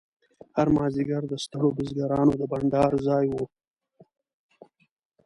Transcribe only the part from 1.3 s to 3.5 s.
ستړو بزګرانو د بنډار ځای و.